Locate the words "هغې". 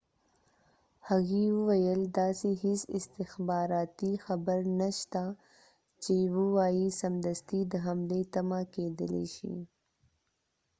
1.07-1.43